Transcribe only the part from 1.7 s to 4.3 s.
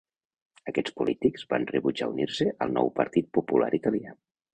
rebutjar unir-se al nou Partit Popular Italià.